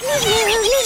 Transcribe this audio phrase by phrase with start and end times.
[0.00, 0.79] Лили, Лили,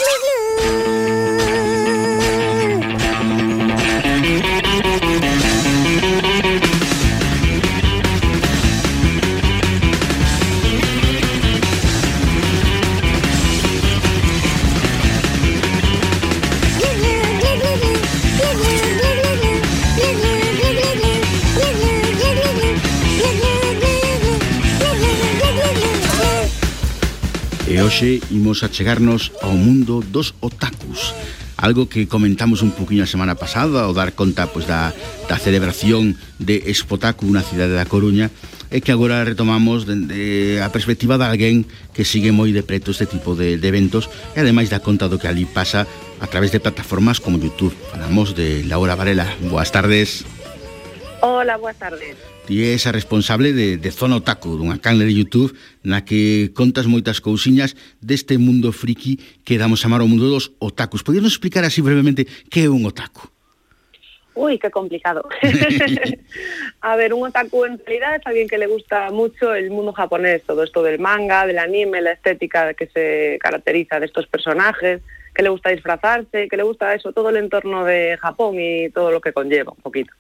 [27.75, 31.11] E hoxe imos a chegarnos ao mundo dos otakus
[31.59, 34.95] Algo que comentamos un poquinho a semana pasada ao dar conta pois, da,
[35.27, 38.31] da celebración de Espotaku na cidade da Coruña
[38.71, 43.11] e que agora retomamos dende a perspectiva de alguén que sigue moi de preto este
[43.11, 45.83] tipo de, de eventos e ademais da conta do que ali pasa
[46.23, 47.75] a través de plataformas como Youtube.
[47.91, 49.27] Falamos de Laura Varela.
[49.51, 50.23] Boas tardes.
[51.27, 52.13] Hola, boa tarde.
[52.45, 56.85] Ti és a responsable de, de Zona Otaku, dunha canle de Youtube na que contas
[56.85, 57.73] moitas cousiñas
[58.05, 61.01] deste mundo friki que damos a o ao mundo dos otakus.
[61.01, 63.25] Podíanos explicar así brevemente que é un otaku?
[64.37, 65.25] Ui, que complicado.
[66.85, 70.45] a ver, un otaku en realidad es alguien que le gusta mucho el mundo japonés,
[70.45, 75.01] todo esto del manga, del anime, la estética que se caracteriza de estos personajes,
[75.33, 79.11] que le gusta disfrazarse, que le gusta eso, todo el entorno de Japón y todo
[79.11, 80.13] lo que conlleva un poquito.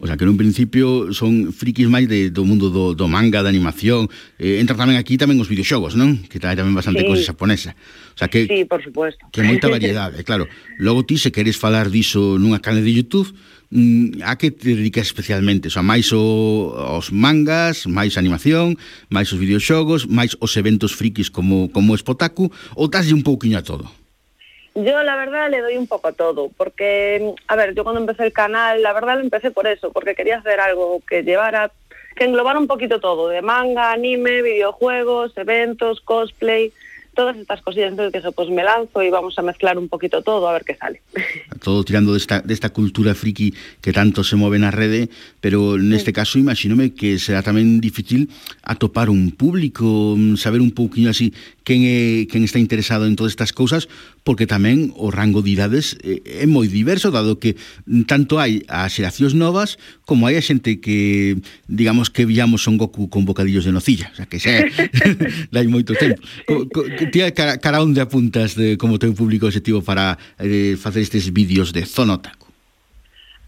[0.00, 3.52] O sea, que nun principio son frikis máis de, do mundo do, do manga, da
[3.52, 4.08] animación.
[4.40, 6.24] Eh, entra tamén aquí tamén os videoxogos, non?
[6.24, 7.08] Que trae tamén bastante sí.
[7.08, 7.76] cousa xaponesa.
[8.16, 9.28] O sea, que, sí, por supuesto.
[9.28, 10.48] Que moita variedade, claro.
[10.80, 13.28] Logo ti, se queres falar diso nunha canal de YouTube,
[13.68, 15.68] mm, a que te dedicas especialmente?
[15.68, 18.80] O sea, máis o, os mangas, máis animación,
[19.12, 23.64] máis os videoxogos, máis os eventos frikis como, como Espotaku, ou taslle un pouquiño a
[23.64, 23.99] todo?
[24.74, 28.24] Yo la verdad le doy un poco a todo, porque, a ver, yo cuando empecé
[28.24, 31.72] el canal, la verdad lo empecé por eso, porque quería hacer algo que llevara,
[32.14, 36.72] que englobara un poquito todo, de manga, anime, videojuegos, eventos, cosplay,
[37.14, 37.90] todas estas cosillas.
[37.90, 40.76] Entonces dije, pues me lanzo y vamos a mezclar un poquito todo a ver qué
[40.76, 41.02] sale.
[41.60, 45.12] todo tirando desta, desta cultura friki que tanto se move na rede,
[45.44, 46.16] pero neste sí.
[46.16, 48.32] caso imagínome que será tamén difícil
[48.64, 53.36] atopar un público, mm, saber un pouquiño así quen, é, quen está interesado en todas
[53.36, 53.86] estas cousas,
[54.24, 57.60] porque tamén o rango de idades é, eh, é moi diverso, dado que
[58.08, 59.76] tanto hai as xeracións novas
[60.08, 61.38] como hai a xente que,
[61.68, 64.64] digamos, que viamos Son Goku con bocadillos de nocilla, o sea, que xa
[65.54, 66.24] dai moito tempo.
[66.48, 66.80] Co, co,
[67.12, 71.49] tía, cara, cara onde apuntas de como teu público objetivo para eh, facer estes vídeos
[71.50, 72.46] de Zona Otaku?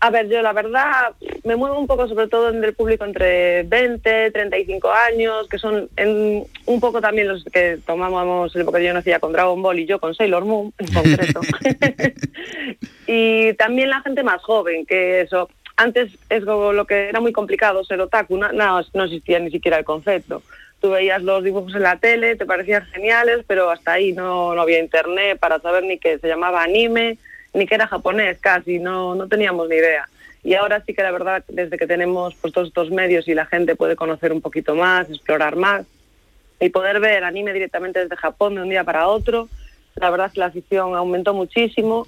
[0.00, 1.14] A ver, yo la verdad
[1.44, 5.88] me muevo un poco sobre todo en el público entre 20, 35 años, que son
[5.96, 9.86] en, un poco también los que tomamos el porque yo nacía con Dragon Ball y
[9.86, 11.40] yo con Sailor Moon en concreto.
[13.06, 17.30] y también la gente más joven, que eso, antes es como lo que era muy
[17.30, 20.42] complicado ser otaku, no, no, no existía ni siquiera el concepto
[20.82, 24.60] tú veías los dibujos en la tele, te parecían geniales, pero hasta ahí no, no
[24.60, 27.18] había internet para saber ni que se llamaba anime,
[27.54, 30.08] ni que era japonés casi, no, no teníamos ni idea.
[30.44, 33.46] Y ahora sí que la verdad, desde que tenemos pues, todos estos medios y la
[33.46, 35.86] gente puede conocer un poquito más, explorar más
[36.60, 39.48] y poder ver anime directamente desde Japón de un día para otro,
[39.96, 42.06] la verdad es que la afición aumentó muchísimo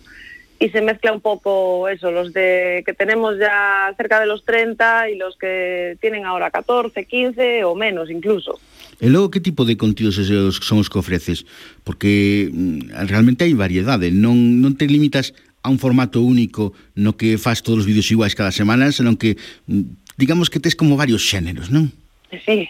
[0.64, 5.10] y se mezcla un poco eso, los de que tenemos ya cerca de los 30
[5.10, 8.58] y los que tienen ahora 14, 15 o menos incluso.
[9.02, 11.44] E logo, que tipo de contidos son os que ofreces?
[11.84, 14.14] Porque mm, realmente hai variedade, ¿eh?
[14.14, 18.32] non, non te limitas a un formato único no que faz todos os vídeos iguais
[18.32, 19.36] cada semana, senón que
[19.68, 21.92] mm, digamos que tes como varios xéneros, non?
[22.44, 22.68] Sí,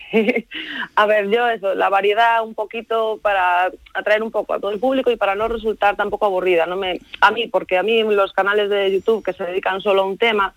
[0.94, 4.80] a ver, yo eso, la variedad un poquito para atraer un poco a todo el
[4.80, 8.32] público y para no resultar tampoco aburrida, no me, a mí, porque a mí los
[8.32, 10.54] canales de YouTube que se dedican solo a un tema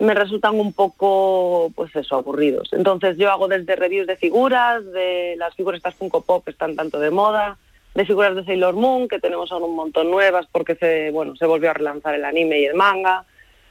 [0.00, 2.72] me resultan un poco, pues eso, aburridos.
[2.72, 6.74] Entonces yo hago desde reviews de figuras, de las figuras estas Funko Pop que están
[6.74, 7.58] tanto de moda,
[7.94, 11.44] de figuras de Sailor Moon, que tenemos ahora un montón nuevas porque se, bueno, se
[11.44, 13.24] volvió a relanzar el anime y el manga.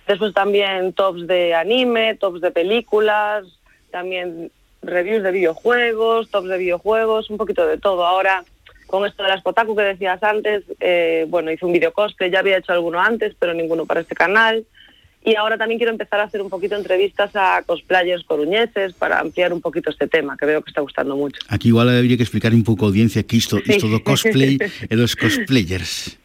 [0.08, 3.46] Después también tops de anime, tops de películas,
[3.92, 4.52] también
[4.82, 8.06] reviews de videojuegos, tops de videojuegos, un poquito de todo.
[8.06, 8.44] Ahora,
[8.88, 12.40] con esto de las Potaku que decías antes, eh, bueno, hice un video cosplay, ya
[12.40, 14.66] había hecho alguno antes, pero ninguno para este canal.
[15.24, 19.52] Y ahora también quiero empezar a hacer un poquito entrevistas a cosplayers coruñeses para ampliar
[19.52, 21.40] un poquito este tema, que veo que está gustando mucho.
[21.50, 23.74] Aquí igual habría que explicar un pouco a audiencia que isto, sí.
[23.74, 24.58] isto do cosplay
[24.90, 26.18] e dos cosplayers.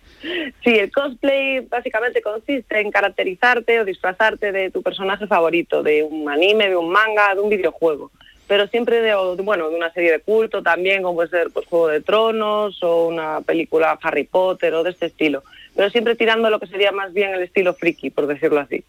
[0.62, 6.30] Sí, el cosplay básicamente consiste en caracterizarte o disfrazarte de tu personaje favorito, de un
[6.30, 8.10] anime, de un manga, de un videojuego
[8.46, 11.88] pero siempre de, bueno, de una serie de culto también, como puede ser pues, Juego
[11.88, 15.42] de Tronos o una película Harry Potter o de este estilo,
[15.74, 18.84] pero siempre tirando lo que sería más bien el estilo friki, por decirlo así.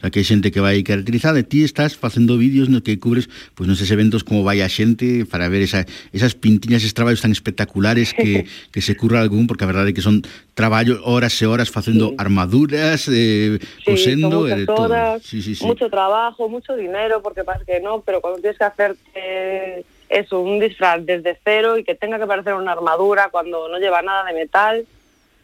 [0.00, 3.28] Sea, que hai xente que vai caracterizada e ti estás facendo vídeos no que cubres
[3.52, 5.84] pois nos eventos como vai a xente para ver esa,
[6.16, 9.96] esas pintiñas, esos traballos tan espectaculares que, que se curra algún, porque a verdade é
[9.96, 10.24] que son
[10.56, 12.14] traballos horas e horas facendo sí.
[12.16, 15.20] armaduras, eh, sí, cosendo e de todo.
[15.20, 15.68] Sí, sí, sí.
[15.68, 20.40] Mucho trabajo, mucho dinero, porque pasa que no, pero cuando tienes que hacer eh, eso,
[20.40, 24.24] un disfraz desde cero y que tenga que parecer una armadura cuando no lleva nada
[24.24, 24.86] de metal,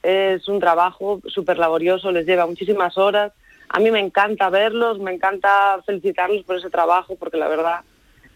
[0.03, 3.33] es un trabajo súper laborioso, les lleva muchísimas horas.
[3.69, 7.81] A mí me encanta verlos, me encanta felicitarlos por ese trabajo, porque la verdad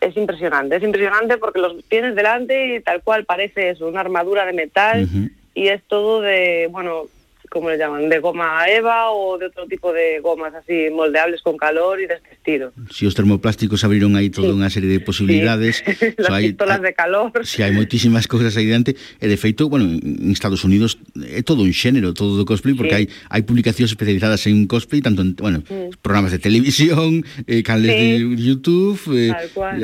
[0.00, 0.76] es impresionante.
[0.76, 5.04] Es impresionante porque los tienes delante y tal cual parece eso, una armadura de metal
[5.04, 5.30] uh -huh.
[5.54, 7.04] y es todo de, bueno,
[7.50, 11.56] como le llaman, de goma eva o de otro tipo de gomas así moldeables con
[11.56, 12.72] calor y de este estilo.
[12.90, 14.54] Si os termoplásticos abriron aí toda sí.
[14.54, 16.14] unha serie de posibilidades, sí.
[16.14, 17.34] so, hai, pistolas de calor.
[17.42, 21.42] Si hai moitísimas cousas aí diante, e eh, de feito, bueno, en Estados Unidos é
[21.42, 22.98] todo un xénero, todo do cosplay, porque sí.
[23.02, 23.04] hai
[23.34, 25.98] hai publicacións especializadas en cosplay, tanto en, bueno, mm.
[25.98, 27.98] programas de televisión, eh, canales sí.
[27.98, 29.34] de YouTube, eh,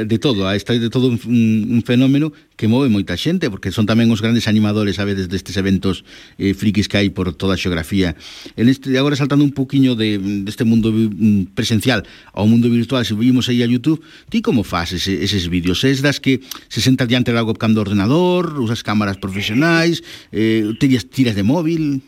[0.06, 4.08] de todo, está de todo un, un fenómeno que move moita xente, porque son tamén
[4.08, 6.02] os grandes animadores a veces destes eventos
[6.40, 8.16] eh, frikis que hai por toda a xeografía.
[8.56, 13.12] En este, agora saltando un poquinho de, deste mundo mm, presencial ao mundo virtual, se
[13.12, 14.00] vimos aí a YouTube,
[14.32, 15.84] ti como faz ese, eses vídeos?
[15.84, 16.40] Es das que
[16.72, 20.00] se senta diante da webcam do ordenador, usas cámaras profesionais,
[20.32, 22.02] eh, tiras, tiras de móvil...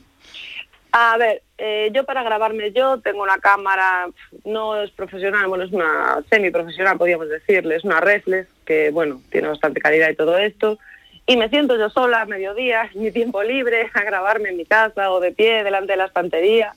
[0.90, 4.08] A ver, eh, yo para grabarme yo tengo una cámara,
[4.44, 9.48] no es profesional, bueno, es una semi-profesional, podríamos decirle, es una reflex, que bueno, tiene
[9.48, 10.78] bastante calidad y todo esto,
[11.26, 15.10] y me siento yo sola a mediodía, mi tiempo libre, a grabarme en mi casa
[15.10, 16.74] o de pie, delante de la estantería,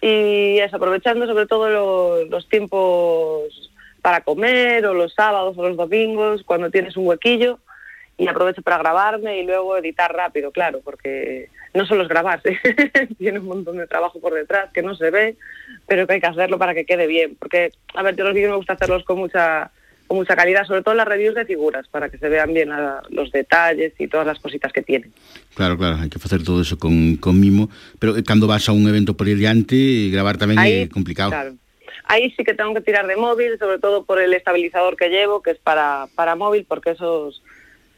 [0.00, 3.70] y es aprovechando sobre todo lo, los tiempos
[4.00, 7.58] para comer, o los sábados o los domingos, cuando tienes un huequillo,
[8.16, 12.58] y aprovecho para grabarme y luego editar rápido, claro, porque no solo es grabarse,
[13.18, 15.36] tiene un montón de trabajo por detrás que no se ve,
[15.86, 17.36] pero que hay que hacerlo para que quede bien.
[17.38, 19.70] Porque, a ver, yo los vídeos me gusta hacerlos con mucha
[20.10, 23.00] con mucha calidad, sobre todo las reviews de figuras, para que se vean bien a,
[23.10, 25.12] los detalles y todas las cositas que tienen.
[25.54, 27.70] Claro, claro, hay que hacer todo eso con, con mimo,
[28.00, 31.30] pero eh, cuando vas a un evento por diante, grabar también Ahí, es complicado.
[31.30, 31.54] Claro.
[32.06, 35.42] Ahí sí que tengo que tirar de móvil, sobre todo por el estabilizador que llevo,
[35.42, 37.44] que es para, para móvil, porque esos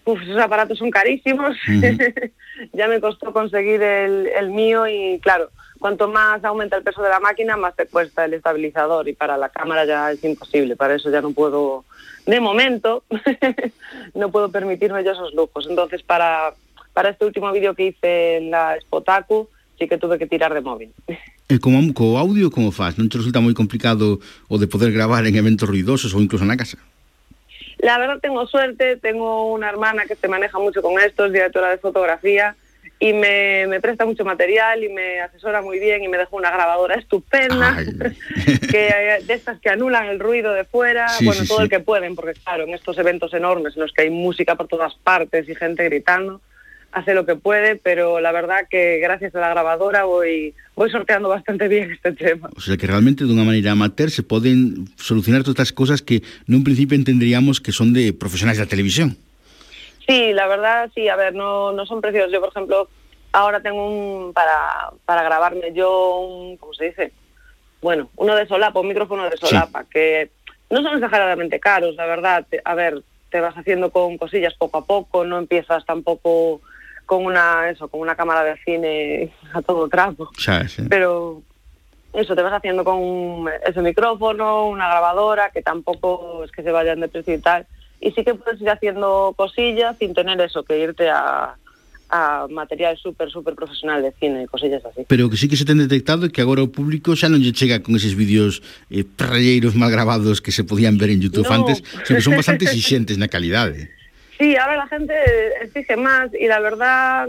[0.04, 1.56] Uf, esos aparatos son carísimos.
[1.69, 2.31] Uh -huh.
[2.72, 7.10] ya me costó conseguir el, el, mío y claro, cuanto más aumenta el peso de
[7.10, 10.76] la máquina, más te cuesta el estabilizador y para la cámara ya es imposible.
[10.76, 11.84] Para eso ya no puedo,
[12.26, 13.04] de momento,
[14.14, 15.66] no puedo permitirme yo esos lujos.
[15.69, 16.54] Entonces, para,
[16.93, 20.60] para este último vídeo que hice en la Spotaku, sí que tuve que tirar de
[20.60, 20.93] móvil.
[21.52, 22.96] E como, co audio como faz?
[22.96, 26.56] Non te resulta moi complicado o de poder gravar en eventos ruidosos ou incluso na
[26.56, 26.81] casa?
[27.82, 31.69] La verdad tengo suerte, tengo una hermana que se maneja mucho con esto, es directora
[31.69, 32.56] de fotografía
[33.00, 36.52] y me, me presta mucho material y me asesora muy bien y me dejó una
[36.52, 37.76] grabadora estupenda,
[38.70, 41.64] que de estas que anulan el ruido de fuera, sí, bueno, sí, todo sí.
[41.64, 44.69] el que pueden, porque claro, en estos eventos enormes en los que hay música por
[44.69, 46.40] todas partes y gente gritando,
[46.92, 51.28] hace lo que puede, pero la verdad que gracias a la grabadora voy, voy sorteando
[51.28, 52.50] bastante bien este tema.
[52.56, 56.20] O sea que realmente de unha maneira amateur se poden solucionar todas estas cosas que
[56.44, 59.16] nun principio entenderíamos que son de profesionales da televisión.
[60.04, 62.30] Sí, la verdad sí, a ver, no, no son preciosos.
[62.30, 62.88] Yo, por ejemplo,
[63.32, 67.12] ahora tengo un, para, para grabarme yo un, ¿cómo se dice?
[67.80, 69.88] Bueno, uno de solapa, un micrófono de solapa, sí.
[69.90, 70.30] que
[70.68, 72.46] no son exageradamente caros, la verdad.
[72.64, 76.60] A ver, te vas haciendo con cosillas poco a poco, no empiezas tampoco
[77.12, 80.83] con una eso con una cámara de cine a todo trapo sí, sí.
[80.88, 81.42] pero
[82.14, 87.00] eso te vas haciendo con ese micrófono una grabadora que tampoco es que se vayan
[87.00, 87.66] de precio y tal
[88.00, 91.57] y sí que puedes ir haciendo cosillas sin tener eso que irte a
[92.14, 95.07] a material super, super profesional de cine, cosillas así.
[95.09, 97.81] Pero que sí que se ten detectado que agora o público xa non lle chega
[97.81, 98.61] con eses vídeos
[98.92, 99.09] eh,
[99.73, 101.64] mal grabados que se podían ver en YouTube no.
[101.64, 104.01] antes, sino que son bastante exigentes na calidade.
[104.42, 105.14] Sí, ahora la gente
[105.61, 107.28] exige más y la verdad,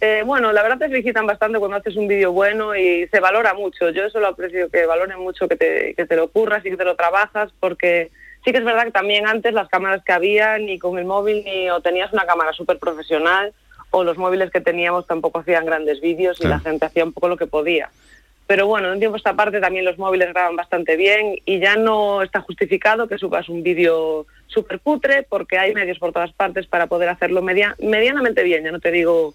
[0.00, 3.54] eh, bueno, la verdad te felicitan bastante cuando haces un vídeo bueno y se valora
[3.54, 3.90] mucho.
[3.90, 6.76] Yo eso lo aprecio, que valoren mucho que te, que te lo ocurras y que
[6.76, 8.12] te lo trabajas, porque
[8.44, 11.42] sí que es verdad que también antes las cámaras que había, ni con el móvil,
[11.44, 13.52] ni o tenías una cámara súper profesional,
[13.90, 17.26] o los móviles que teníamos tampoco hacían grandes vídeos y la gente hacía un poco
[17.26, 17.90] lo que podía.
[18.48, 21.76] Pero bueno, de un tiempo esta parte también los móviles graban bastante bien y ya
[21.76, 26.66] no está justificado que subas un vídeo súper putre porque hay medios por todas partes
[26.66, 29.34] para poder hacerlo media, medianamente bien, ya no te digo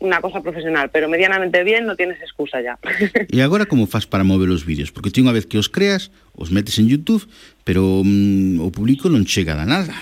[0.00, 2.76] una cosa profesional, pero medianamente bien no tienes excusa ya.
[3.32, 4.92] E agora como faz para mover os vídeos?
[4.92, 7.24] Porque ti unha vez que os creas, os metes en YouTube,
[7.64, 9.96] pero mm, o público non chega a nada.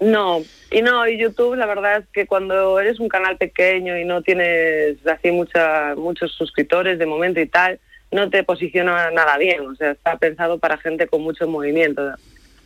[0.00, 4.04] No, y no, y YouTube la verdad es que cuando eres un canal pequeño y
[4.04, 9.66] no tienes así mucha, muchos suscriptores de momento y tal, no te posiciona nada bien,
[9.66, 12.14] o sea, está pensado para gente con mucho movimiento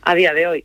[0.03, 0.65] a día de hoy.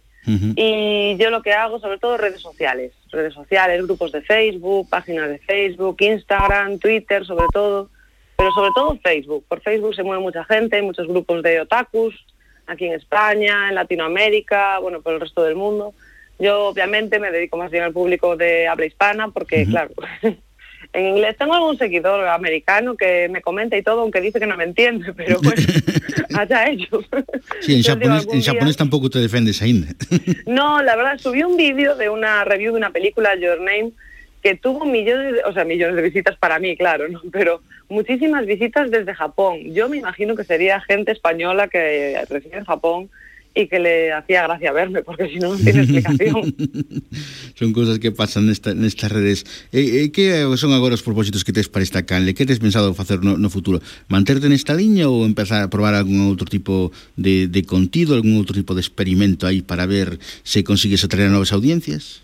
[0.57, 5.29] Y yo lo que hago, sobre todo redes sociales, redes sociales, grupos de Facebook, páginas
[5.29, 7.89] de Facebook, Instagram, Twitter, sobre todo,
[8.35, 9.45] pero sobre todo Facebook.
[9.47, 12.13] Por Facebook se mueve mucha gente, muchos grupos de otakus,
[12.65, 15.93] aquí en España, en Latinoamérica, bueno, por el resto del mundo.
[16.39, 19.91] Yo obviamente me dedico más bien al público de habla hispana porque, claro,
[20.93, 21.35] en inglés.
[21.37, 25.13] Tengo algún seguidor americano que me comenta y todo, aunque dice que no me entiende,
[25.13, 25.61] pero bueno,
[26.35, 27.05] allá ellos.
[27.61, 29.87] Sí, en japonés, en japonés tampoco te defendes ainda.
[30.45, 33.91] No, la verdad, subí un vídeo de una review de una película, Your Name,
[34.41, 37.21] que tuvo millones, de, o sea, millones de visitas para mí, claro, ¿no?
[37.31, 39.59] pero muchísimas visitas desde Japón.
[39.73, 43.09] Yo me imagino que sería gente española que reside en Japón
[43.57, 46.55] y que le hacía gracia verme, porque si no, no tiene explicación.
[47.55, 49.49] son cosas que pasan nesta, nestas redes.
[49.73, 52.37] E, e que son agora os propósitos que tes para esta canle?
[52.37, 53.81] Que tes pensado facer no, no futuro?
[54.13, 58.53] Manterte nesta liña ou empezar a probar algún outro tipo de, de contido, algún outro
[58.53, 62.21] tipo de experimento aí para ver se consigues atraer a novas audiencias?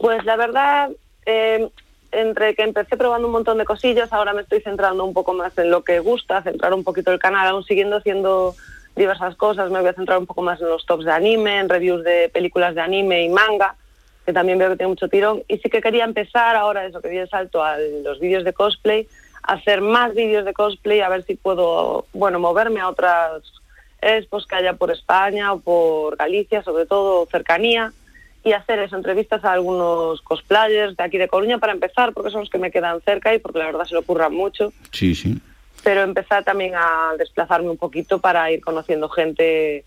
[0.00, 0.96] Pues la verdad,
[1.28, 1.68] eh,
[2.08, 5.52] entre que empecé probando un montón de cosillas, ahora me estoy centrando un poco más
[5.60, 8.56] en lo que gusta, centrar un poquito el canal, aún siguiendo haciendo
[8.96, 9.70] diversas cosas.
[9.70, 12.28] Me voy a centrar un poco más en los tops de anime, en reviews de
[12.28, 13.76] películas de anime y manga,
[14.24, 15.42] que también veo que tiene mucho tirón.
[15.48, 18.52] Y sí que quería empezar ahora, eso que di el salto a los vídeos de
[18.52, 19.08] cosplay,
[19.42, 23.42] hacer más vídeos de cosplay, a ver si puedo, bueno, moverme a otras
[24.00, 27.92] expos que haya por España o por Galicia, sobre todo cercanía,
[28.44, 32.50] y hacer entrevistas a algunos cosplayers de aquí de Coruña para empezar, porque son los
[32.50, 34.72] que me quedan cerca y porque la verdad se lo ocurran mucho.
[34.90, 35.40] Sí, sí
[35.82, 39.84] pero empezar también a desplazarme un poquito para ir conociendo gente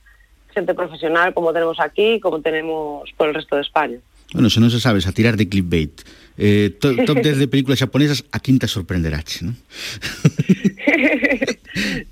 [0.53, 3.97] gente profesional como tenemos aquí como tenemos por el resto de España.
[4.33, 6.01] Bueno, se non se sabes, a tirar de clickbait.
[6.37, 9.53] Eh, top, top 10 de películas japonesas, a quinta sorprenderache, ¿no?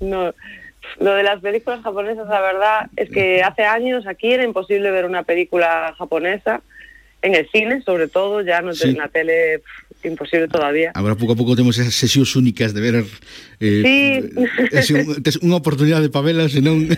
[0.00, 0.34] no,
[1.00, 5.04] lo de las películas japonesas, la verdad, es que hace años aquí era imposible ver
[5.04, 6.62] una película japonesa,
[7.22, 8.90] en el cine, sobre todo, ya no sí.
[8.90, 9.62] en la tele
[10.08, 10.92] imposible todavía.
[10.94, 12.96] Agora pouco a pouco temos esas sesións únicas de ver
[13.60, 14.22] eh,
[14.82, 14.94] sí.
[15.22, 16.94] tes unha oportunidade para vela, senón unha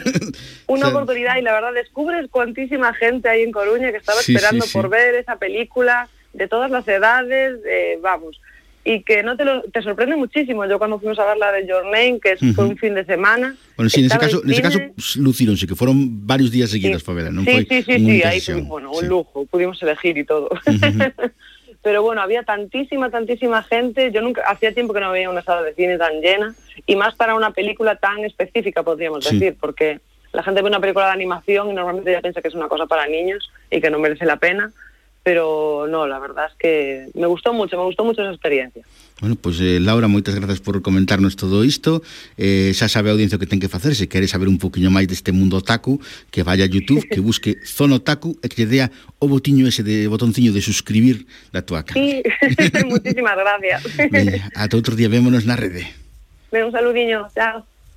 [0.66, 0.92] o sea...
[0.92, 4.70] oportunidade e la verdad descubres cuantísima gente aí en Coruña que estaba sí, esperando sí,
[4.70, 4.74] sí.
[4.74, 8.38] por ver esa película de todas las edades, eh, vamos,
[8.86, 10.64] y que no te, lo, te sorprende muchísimo.
[10.66, 12.54] Yo cuando fuimos a ver la de Your Name, que uh -huh.
[12.54, 13.56] fue un fin de semana...
[13.76, 14.78] Bueno, sí, en ese caso, en ese caso
[15.16, 17.06] lucieron, sí, que fueron varios días seguidos, sí.
[17.06, 17.42] Favela, ¿no?
[17.42, 19.06] Sí, sí, sí, sí, ahí fue, bueno, un sí.
[19.06, 20.46] lujo, pudimos elegir y todo.
[20.46, 21.32] Uh -huh.
[21.86, 24.10] Pero bueno, había tantísima, tantísima gente.
[24.10, 26.52] Yo nunca, hacía tiempo que no veía una sala de cine tan llena,
[26.84, 29.38] y más para una película tan específica, podríamos sí.
[29.38, 30.00] decir, porque
[30.32, 32.86] la gente ve una película de animación y normalmente ya piensa que es una cosa
[32.86, 34.72] para niños y que no merece la pena
[35.26, 38.84] pero no, la verdad es que me gustó mucho, me gustó mucho esa experiencia.
[39.20, 42.04] Bueno, pois pues, eh, Laura, moitas grazas por comentarnos todo isto
[42.38, 45.08] eh, Xa sabe a audiencia que ten que facer Se quere saber un poquinho máis
[45.10, 45.98] deste mundo otaku
[46.30, 48.86] Que vaya a Youtube, que busque Zona Otaku E que lle dea
[49.18, 51.98] o botiño ese de botonciño de suscribir da tua cara.
[51.98, 52.22] Sí,
[52.86, 53.82] moitísimas gracias.
[54.12, 55.90] Veña, Ata outro día, vémonos na rede.
[56.54, 57.66] Ven, un saludiño, chao.